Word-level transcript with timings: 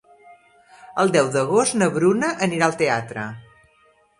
El 1.03 1.11
deu 1.17 1.29
d'agost 1.35 1.77
na 1.81 1.91
Bruna 1.99 2.33
anirà 2.47 2.71
al 2.71 2.77
teatre. 2.81 3.29